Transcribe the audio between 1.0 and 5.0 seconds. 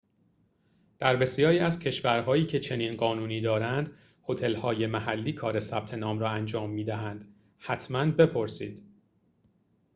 بسیاری از کشورهایی که چنین قانونی دارند، هتل‌های